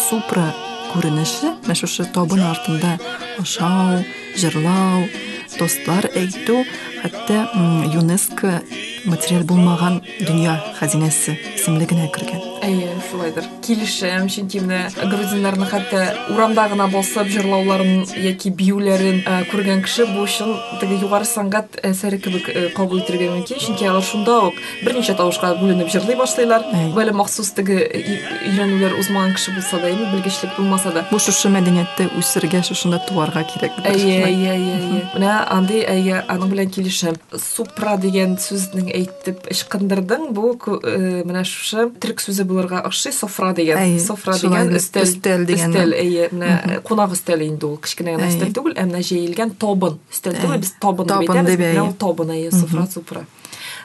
[0.00, 0.46] Супра
[0.92, 2.96] күренеше менә шушы табын артында
[3.42, 4.00] ашау,
[4.40, 5.04] җырлау,
[5.54, 6.64] достлар әйтү,
[7.04, 7.46] хәтта
[7.94, 8.58] ЮНЕСКО
[9.06, 12.55] материал булмаган дөнья хәзинәсе исемлегенә кергән.
[12.66, 14.80] Әйе шулайдыр килешәм чөнки менә
[15.12, 16.02] грузиннарның хәтта
[16.34, 20.52] урамда гына басып җырлауларын яки биюләрен ә, күргән кеше бу өчен
[20.82, 25.54] теге югары сәнгать әсәре кебек ә, кабул итәргә мөмкин чөнки алар шунда ук берничә тавышка
[25.60, 31.06] бүленеп җырлый башлыйлар бәле махсус теге өйрәнүләр узмаган кеше булса да яки белгечлек булмаса да
[31.06, 33.76] Бу шушы мәдәниятте үсергә, шушында туарга кирәк.
[33.86, 35.02] Әйе, әйе, әйе.
[35.14, 37.16] Менә андый әйе, аның белән килешәм.
[37.40, 40.26] Супра дигән сүзнең әйтеп ышкындырдың.
[40.34, 43.11] Бу э, менә шушы төрк сүзе булырга охшый.
[43.11, 43.77] Софра дигән.
[43.77, 45.03] Әйе, Софра шулай дигән да, өстәл.
[45.03, 45.97] өстәл дигән, Өстәл, да.
[45.97, 47.77] әйе, менә кунак өстәле инде ул.
[47.77, 48.35] Кичкенә генә Әйе.
[48.37, 49.99] өстәл түгел, ә менә җәелгән табын.
[50.11, 50.61] Өстәл түгел, Әйе.
[50.63, 51.51] без табын дип Табын әйтәбез.
[51.51, 51.81] дип, Менә әйе.
[51.87, 53.25] ул табын, әйе, софра, супра.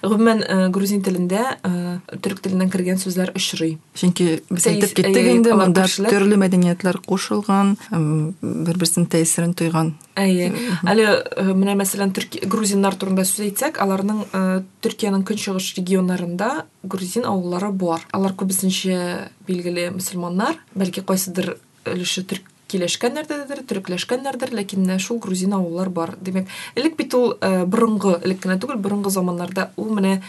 [0.02, 3.78] Гомумән, э, грузин телендә, э, төрк теленнән кергән сүзләр очрый.
[3.94, 9.94] Чөнки без Тәис- әйтеп киттек әйе, инде, монда төрле мәдәниятләр кушылган, һәм бер-берсенең тәэсирен тойган.
[10.16, 10.52] Әйе.
[10.84, 11.06] Әле
[11.38, 17.72] э, менә мәсәлән Төрки грузиннар турында сүз әйтсәк, аларның э, Төркиянең көнчыгыш регионнарында грузин авыллары
[17.72, 18.02] бар.
[18.12, 25.92] Алар күбесенчә билгеле мөселманнар, бәлки кайсыдыр өлеше төрк килешкәннәрдер, төркләшкәннәрдер, ләкин менә шул грузин авыллар
[25.92, 26.16] бар.
[26.22, 30.22] Димәк, элек бит ул э, борынгы, элек кенә түгел, борынгы заманнарда ул менә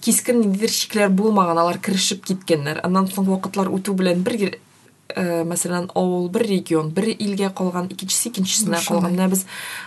[0.00, 2.80] кискен ниндидер шикләр булмаган, алар керешеп киткәннәр.
[2.86, 4.58] Аннан соң вакытлар үтү белән бер ер-
[5.14, 9.12] э, мәсәлән, авыл бер регион, бер илгә калган, икенчесе икенчесенә калган.
[9.12, 9.44] Менә без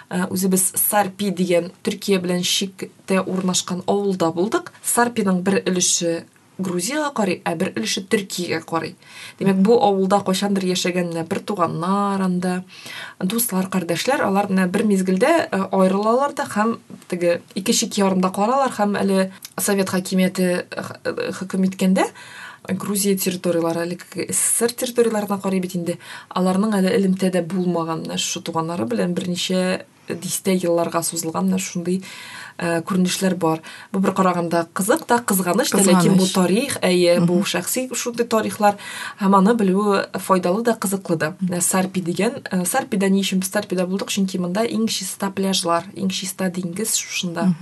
[0.09, 4.71] э, үзебез Сарпи дигән Төркия белән чиктә урнашкан авылда булдык.
[4.83, 6.25] Сарпиның бер өлеше
[6.57, 8.95] Грузияга карый, ә бер өлеше Төркиягә карый.
[9.39, 12.55] Димәк, бу авылда кайчандыр яшәгән менә бер туганнар анда,
[13.19, 16.77] дуслар, кардәшләр, алар менә бер мизгелдә э, аерылалар да һәм
[17.11, 20.65] теге ике чик ярында калалар һәм әле Совет хакимияте
[21.39, 22.07] хөкем иткәндә
[22.73, 23.97] Грузия территориялары, әле
[24.31, 25.99] СССР территорияларына карый бит инде.
[26.33, 31.59] Аларның әле элемтәдә булмаган менә шушы туганнары белән берничә дистә елларга сузылган менә
[32.57, 33.61] э, күренешләр бар.
[33.91, 36.33] Бу бер караганда кызык та, кызганыч ләкин бу Кызганыч.
[36.33, 38.77] тарих, әйе, бу шәхси шундый тарихлар
[39.19, 41.35] һәм аны белүе файдалы да, кызыклы да.
[41.41, 44.09] Менә Сарпи дигән, э, Сарпида ни өчен без Сарпида булдык?
[44.09, 47.55] Чөнки монда иң чиста пляжлар, иң чиста шушында.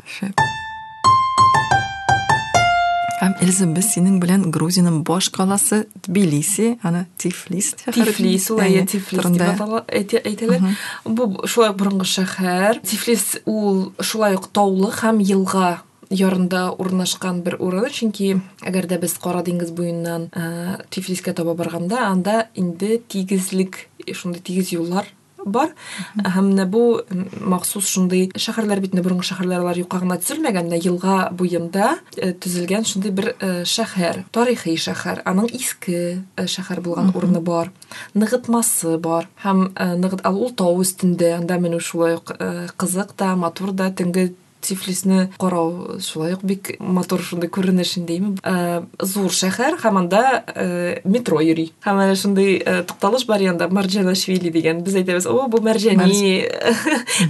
[3.24, 9.30] Һәм Эльза, без синең белән Грузиянең баш каласы Тбилиси, аны Тифлис Тифлис, ул әйе Тифлис
[9.32, 10.66] дип әйтәләр.
[11.08, 12.82] Бу шулай борынгы шәһәр.
[12.84, 15.72] Тифлис ул шулай ук таулы һәм елга
[16.12, 18.34] ярында урнашкан бер урын, чөнки
[18.68, 24.76] әгәр дә без Кара диңгез буеннан э, Тифлискә таба барганда, анда инде тигезлек, шундый тигез
[24.76, 25.08] юллар
[25.46, 25.74] бар.
[26.18, 27.02] Һәм бу
[27.40, 33.34] махсус шундый шәһәрләр бит борынгы шәһәрләр юкка гына төзелмәгән, елга буенда э, төзелгән шундый бер
[33.40, 35.24] э, шәһәр, тарихи шәһәр.
[35.30, 37.72] Аның иске э, шәһәр булган урыны бар.
[38.14, 39.30] Ныгытмасы бар.
[39.44, 42.20] Һәм ныгыт ул тау өстендә, анда менә шулай
[42.78, 44.32] кызык та, матур да, төнге
[44.64, 48.38] Тифлисне карау шулай ук бик матур шундый күренеш индейме.
[48.44, 50.24] Э, зур шәһәр һәм анда
[50.56, 51.70] э, метро йөри.
[51.86, 54.84] Һәм әнә шундый э, тукталыш бар янда Марҗанашвили дигән.
[54.84, 56.48] Без әйтәбез, "О, бу Марҗани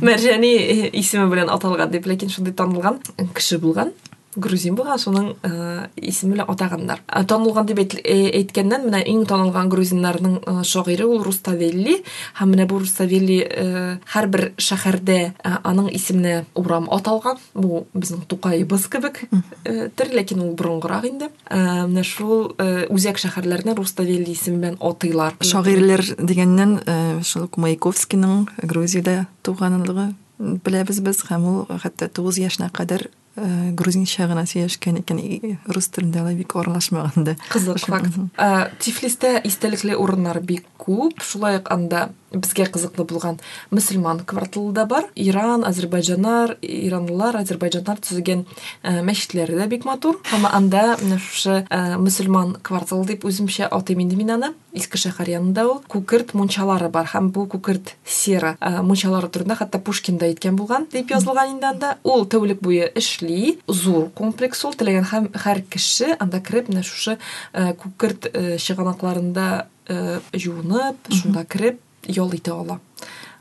[0.01, 0.53] Марҗани
[1.01, 3.01] исеме белән аталган" дип, ләкин шундый танылган
[3.33, 3.93] кеше булган.
[4.35, 10.39] Грузин булган шуның э, атаганнар Э, танылган дип әйт- э, әйткәннән менә иң танылган грузиннарның
[10.47, 12.03] э, шагыйре ул руставелли.
[12.39, 17.37] Һәм менә бу руставелли э, һәрбер шәһәрдә э, аның исеменә урам аталган.
[17.53, 19.23] Бу безнең тукайыбыз кебек
[19.65, 21.29] э, тер ләкин ул борынгырак инде.
[21.49, 25.37] Э, менә шул э, үзәк шәһәрләрне руставелли исеме белән атыйлар.
[25.41, 31.21] Шагыйрьләр дигәннән, э, шул Маяковскийның Грузиядә туганлыгы беләбез без.
[31.29, 36.35] Һәм ул хәтта 9 яшенә кадәр э, грузинча гына сөйләшкән икән, и- рус телендә алай
[36.35, 37.35] бик аралашмаган да.
[37.49, 38.13] Кызык факт.
[38.37, 41.21] Ә, Тифлистә истәлекле урыннар бик күп.
[41.21, 43.39] Шулай ук анда безгә кызыклы булган
[43.71, 45.07] мөселман кварталы да бар.
[45.15, 48.45] Иран, Азербайҗаннар, иранлылар, азербайҗаннар төзегән
[48.83, 50.19] ә, мәчетләре дә бик матур.
[50.31, 54.53] Һәм анда менә шушы ә, мөселман кварталы дип үземчә атыйм инде мин аны.
[54.73, 59.77] Иске шәһәр янында ул күкерт мунчалары бар һәм бу күкерт сера ә, мунчалары турында хәтта
[59.83, 61.97] Пушкин да әйткән булган дип язылган инде анда.
[62.03, 67.19] Ул тәүлек буе эшли, зур комплекс ул теләгән һәм һәр кеше анда кереп менә шушы
[67.53, 72.79] ә, күкерт ә, юынып, шунда кереп Jolitola.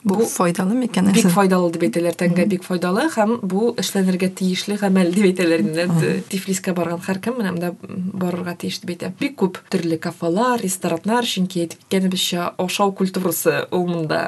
[0.03, 1.13] Бу файдалы микән?
[1.15, 6.15] бик файдалы дип әйтәләр, тәнгә бик файдалы һәм бу эшләнергә тиешле гамәл дип әйтәләр инде.
[6.29, 9.13] Тифлискә барган һәркем менә монда барырга тиеш дип әйтә.
[9.21, 14.25] Бик күп төрле кафелар, рестораннар, чөнки әйтеп киткәнебезчә, ашау культурасы ул монда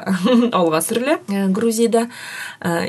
[0.55, 1.17] алга сөрелә.
[1.51, 2.05] Грузиядә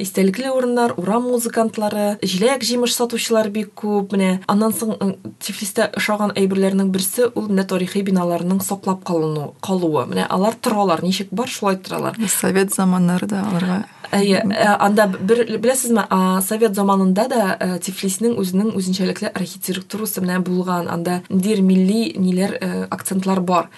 [0.05, 4.14] истәлекле урыннар, урам музыкантлары, җиләк җимеш сатучылар бик күп.
[4.14, 4.94] Менә аннан соң
[5.42, 10.07] Тифлистә ошаган әйберләрнең берсе ул менә тарихи биналарның саклап калыну, калуы.
[10.11, 12.16] Менә алар торалар, ничек бар, шулай торалар.
[12.31, 13.84] Совет заманнарында аларга
[14.14, 20.38] Әйе, ә, анда бер беләсезме, а, совет заманында да ә, Тифлиснең үзенең үзенчәлекле архитектурасы менә
[20.46, 20.86] булган.
[20.92, 23.70] Анда дир милли ниләр ә, акцентлар бар.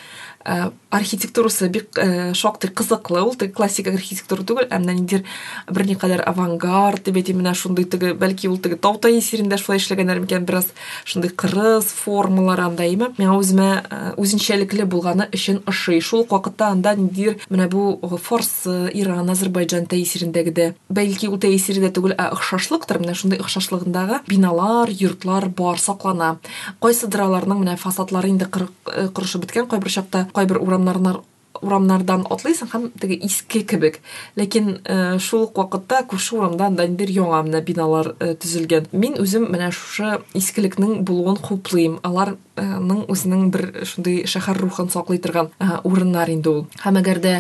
[0.45, 1.99] Архитектурасы бик
[2.35, 5.25] шактый кызыклы, ул теге классик архитектура түгел, ә менә ниндидер
[5.69, 10.47] берникадәр авангард дип әйтим, менә шундый теге, бәлки ул теге Тау-Тай исерендә шулай эшләгәннәр микән,
[10.49, 10.71] бераз
[11.05, 13.11] шундый кырыс формалар анда име.
[13.19, 16.01] Миңа үземә ә, үзенчәлекле булганы өчен ошый.
[16.01, 22.15] Шул ук вакытта анда ниндидер менә бу Форс, Иран, Азербайҗан тәэсирендәге бәлки ул тәэсирдә түгел,
[22.17, 23.03] ә охшашлыктыр.
[23.03, 26.39] Менә шундый охшашлыгындагы биналар, йортлар бар саклана.
[26.81, 31.23] Кайсыдыр аларның менә фасадлары инде э, корышып беткән, кайбер чакта кайбер урамнарнар
[31.63, 34.01] урамнардан атлыйсың һәм теге иске кебек.
[34.39, 38.89] Ләкин э, шул ук вакытта күрше урамда анда ниндидер яңа менә биналар э, төзелгән.
[38.93, 41.99] Мин үзем менә шушы искелекнең булуын хуплыйм.
[42.07, 46.67] Аларның үзенең бер шундый шәһәр рухын саклый торган э, урыннар инде ул.
[46.85, 47.35] Һәм әгәр дә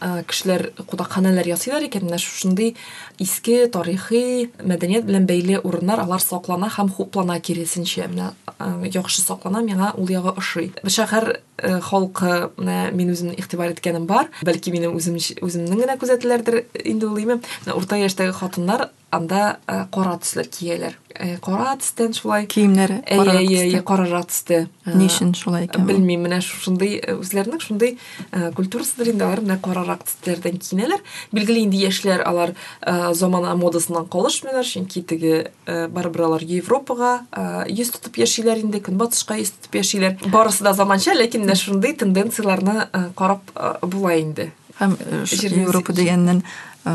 [0.00, 2.74] кешеләр кунакханәләр ясыйлар икән, менә шушындый
[3.22, 8.08] иске тарихи мәдәният белән бәйле урыннар алар саклана һәм хуплана киресенчә.
[8.12, 10.70] Менә ә, яхшы саклана, миңа ул ягы ошый.
[10.84, 14.30] Шәһәр ә, халкы менә мин үзем игътибар иткәнем бар.
[14.46, 17.08] Бәлки минем үзем үземнең генә күзәтеләрдер инде.
[17.08, 20.98] Менә урта яшьтәге хатыннар анда ә, кара төсләр кияләр.
[21.18, 24.68] Ә, Кара төстән шулай киемнәре Әйе, әйе, әйе, карара төсте.
[24.86, 25.86] Ни өчен шулай икән?
[25.88, 27.96] Белмим, менә шушындый э, үзләренең шундый
[28.30, 31.02] э, культурасыдыр инде алар менә карарак төсләрдән киенәләр.
[31.34, 37.66] Билгеле инде яшьләр алар э, замана модасыннан калышмыйлар, чөнки теге э, барыбер алар Европага э,
[37.72, 40.20] йөз тотып яшиләр инде, көнбатышка йөз тотып яшиләр.
[40.30, 44.52] Барысы да заманча, ләкин менә шундый тенденцияларны э, карап э, була инде.
[44.78, 45.24] Һәм э,
[45.64, 46.44] Европа дигәннән
[46.84, 46.92] э,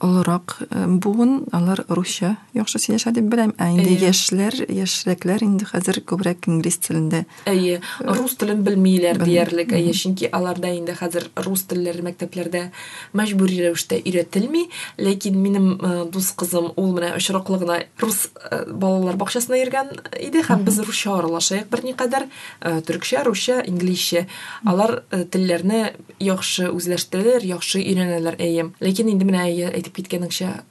[0.00, 3.52] олорак буын алар русча яхшы сөйләшә дип беләм.
[3.60, 7.24] Ә инде яшьләр, яшьрәкләр инде хәзер күбрәк инглиз телендә.
[7.50, 9.28] Әйе, рус телен белмиләр Белми.
[9.30, 9.72] диярлек.
[9.76, 12.70] Әйе, чөнки аларда инде хәзер рус телләре мәктәпләрдә
[13.14, 14.66] мәҗбүри рәвештә өйрәтелми,
[14.98, 15.68] ләкин минем
[16.10, 18.28] дус кызым ул менә очраклы гына рус
[18.66, 22.26] балалар бакчасына йөргән иде һәм без русча аралашаек берникадәр
[22.60, 24.26] төркчә, русча, инглизчә.
[24.64, 28.70] Алар телләрне яхшы үзләштерәләр, яхшы өйрәнәләр, әйе.
[28.80, 30.64] Ләкин инде менә әйе, әйтеп киткәнеңчә,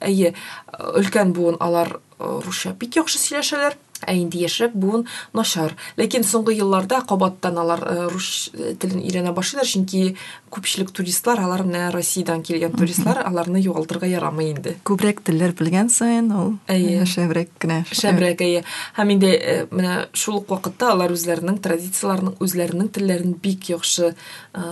[0.00, 0.34] әйе,
[0.98, 3.76] өлкән буын алар э, русча бик яхшы сөйләшәләр.
[4.04, 5.76] Ә инде яшьрәк буын начар.
[5.96, 10.16] Ләкин соңгы елларда кабаттан алар э, рус телен өйрәнә башлыйлар, чөнки
[10.54, 14.76] күпчелек туристлар, алар менә Россиядән килгән туристлар, аларны югалтырга ярамый инде.
[14.86, 17.00] Күбрәк телләр белгән саен ул Әйе.
[17.02, 17.80] э, шәбрәк кенә.
[17.90, 18.62] Шәбрәк әйе.
[18.96, 24.14] Һәм инде э, менә шул ук вакытта алар үзләренең традицияларын, үзләренең телләрен бик яхшы э,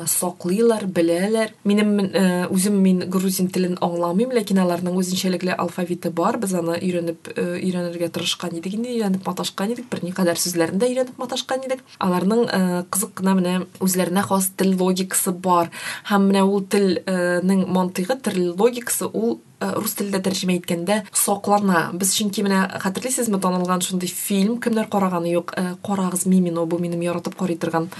[0.06, 1.54] саклыйлар, беләләр.
[1.64, 6.38] Минем э, үзем мин грузин телен аңламыйм, ләкин аларның үзенчәлекле алфавиты бар.
[6.38, 11.18] Без аны өйрәнеп э, өйрәнергә тырышкан идек инде, өйрәнеп маташкан идек, берникадәр сүзләрен дә өйрәнеп
[11.18, 11.82] маташкан идек.
[11.98, 15.70] Аларның э, кызык кына менә үзләренә хас тел логикасы бар.
[16.08, 21.90] Һәм менә ул телнең мантыйгы, тел логикасы ул э, рус телендә тәрҗемә иткәндә саклана.
[21.94, 27.00] Без чөнки менә хәтерлисезме танылган шундый фильм, кемнәр караганы юк, э, карагыз Мимино, бу минем
[27.00, 27.90] яратып карый торган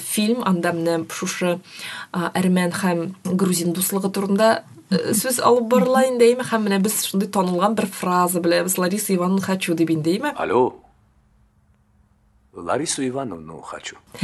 [0.00, 1.58] фильм, анда менә шушы
[2.12, 4.62] әрмән һәм грузин дуслыгы турында
[5.16, 6.46] сөз алып барылайын дейме?
[6.46, 8.78] Һәм менә без шундый танылган бер фраза беләбез.
[8.78, 10.83] Лариса ивановна хочу дип инде алло.
[12.56, 13.96] Ларису ивановну хочу.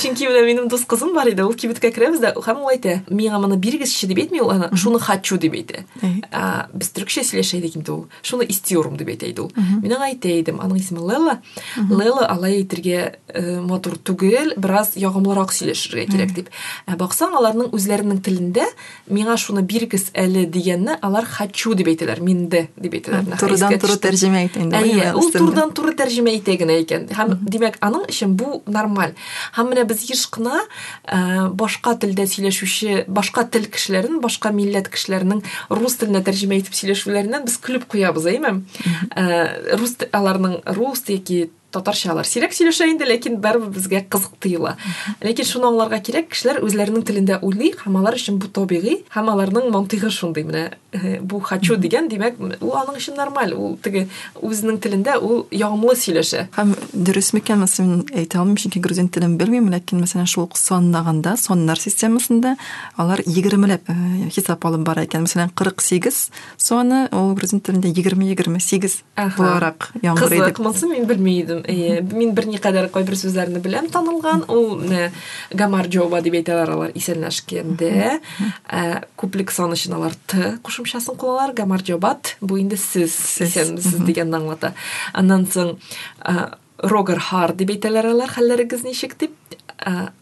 [0.00, 3.40] Чөнки менә минем дус кызым бар иде ул кибеткә керәбез дә һәм ул әйтә миңа
[3.42, 5.84] моны бирегезче дип әйтми ул аны шуны хочу дип әйтә.
[6.72, 9.52] Без төрекчә сөйләшә идек инде ул шуны истиyorum дип әйтә иде ул.
[9.54, 11.38] Мин аңа әйтә идем аның исеме лела
[11.90, 16.50] лела алай әйтергә э, матур түгел бераз ягымлырак сөйләшергә кирәк дип.
[16.88, 18.64] Ә баксаң аларның үзләренең телендә
[19.12, 23.36] миңа шуны бирегез әле дигәнне алар хочу дип әйтәләр минде дип әйтәләр.
[23.40, 28.06] Турыдан туры тәрҗемә итә инде ул турыдан туры тәрҗемә итә генә икән һәм димәк аның
[28.08, 29.14] өчен бу нормаль.
[29.56, 30.62] Һәм менә без еш кына
[31.04, 37.48] ә, башка телдә сөйләшүче башка тел кешеләрен башка милләт кешеләренең рус теленә тәрҗемә итеп сөйләшүләреннән
[37.48, 38.56] без көлеп куябыз әйме?
[39.16, 44.76] Ә, рус аларның рус яки татарчалар сирәк сөйләшә инде ләкин барыбер безгә кызык тоела
[45.24, 49.70] ләкин шуны аңларга кирәк кешеләр үзләренең телендә уйлый һәм алар өчен бу табигый һәм аларның
[49.74, 50.44] мантыйгы шундый.
[50.44, 53.54] Менә бу хочу дигән димәк ул аның өчен нормаль.
[53.54, 54.06] Ул теге
[54.40, 56.46] үзенең телендә ул ягымлы сөйләшә.
[56.54, 61.36] Һәм дөрес микән мәсәлән әйтә алмыйм чөнки грузин телен белмим ләкин мәсәлән шул санлаганда
[61.84, 62.54] системасында
[62.96, 63.90] алар егермеләп
[64.32, 65.26] хисап алып бара икән.
[65.26, 69.00] Мәсәлән кырык сигез соны ул грузин телендә егерме егерме сигез
[69.36, 74.44] буларак яңгырый дип кызык мин белмидем Э, мин берникадәр кайбер сүзләрне беләм танылган.
[74.48, 74.82] Ул
[75.54, 78.18] гамар джоба дип әйтәләр алар исәнләшкәндә.
[78.68, 78.82] Э,
[79.20, 83.14] күплек сан өчен алар т кушымчасын кулланалар гамар джобат бу инде сез.
[83.44, 84.74] Исәнмесез дигәнне аңлата
[85.12, 85.76] аннан соң
[86.24, 86.50] э,
[86.84, 88.32] рогер хар дип әйтәләр алар.
[88.34, 89.36] Хәлләрегез ничек дип?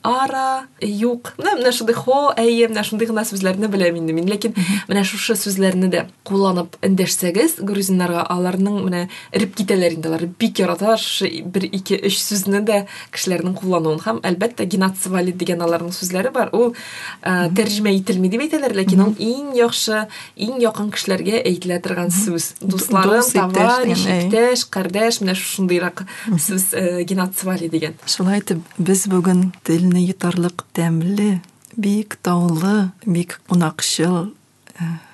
[0.02, 1.34] Ара юк.
[1.38, 4.56] Менә шундый хо әйе менә шундый гына сүзләрне беләм инде мин ләкин
[4.88, 10.98] менә шушы сүзләрне дә кулланып эндәшсәгез грузиннарга аларның менә эреп китәләр инде алар бик яраталар
[10.98, 12.80] шушы бер ике өч сүзне дә
[13.14, 16.50] кешеләрнең куллануын һәм әлбәттә генацвали дигән аларның сүзләре бар.
[16.56, 16.74] Ул
[17.22, 22.54] тәрҗемә ителми дип әйтәләр ләкин ул иң яхшы иң якын кешеләргә әйтелә торган сүз.
[22.62, 23.22] Дусларым
[23.54, 26.72] товарищ иптәш кардәш менә шундыйрак сүз
[27.06, 31.40] генацвали дигән шулай итеп без бүген телне йотарлык тәмле,
[31.76, 34.32] бик таулы, бик кунакчыл,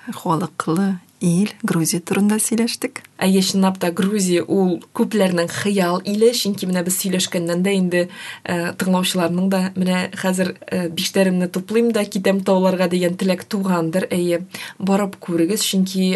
[0.09, 3.03] халыклы ил Грузия турында сөйләштек.
[3.19, 8.03] Әйе, чынлап та Грузия ул күпләрнең хыял иле, чөнки менә без сөйләшкәннән дә инде
[8.47, 10.55] тыңлаучыларның да менә хәзер
[10.95, 14.07] биштәремне туплыйм да китәм тауларга дигән теләк тугандыр.
[14.09, 14.45] Әйе,
[14.79, 16.15] барып күрегез, чөнки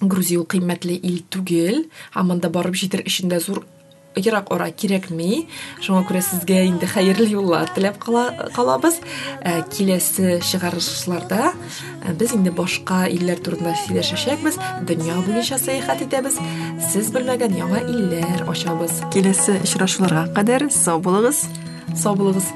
[0.00, 3.66] Грузия ул кыйммәтле ил түгел, һәм анда барып җитер өчен зур
[4.18, 5.46] ерак ара кирәкми
[5.84, 9.00] шуңа күрә сезгә инде хәерле юллар теләп калабыз
[10.48, 16.38] чыгарышларда ә, без инде башка илләр турында сөйләшәчәкбез дөнья буенча сәяхәт итәбез
[16.92, 21.44] сез белмәгән яңа илләр ачабыз киләсе очрашуларга кадәр сау булыгыз
[21.96, 22.52] сау булыгыз